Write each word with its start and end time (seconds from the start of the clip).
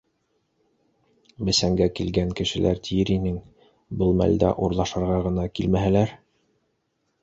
Бесәнгә 1.49 1.89
килгән 1.99 2.33
кешеләр 2.41 2.81
тиер 2.89 3.13
инең- 3.19 3.39
был 4.03 4.19
мәлдә 4.25 4.53
урлашырға 4.69 5.25
ғына 5.31 5.49
килмәһәләр? 5.59 6.21